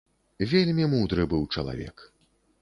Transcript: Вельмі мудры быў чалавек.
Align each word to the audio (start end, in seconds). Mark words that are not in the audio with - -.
Вельмі 0.53 0.87
мудры 0.93 1.27
быў 1.35 1.45
чалавек. 1.57 2.07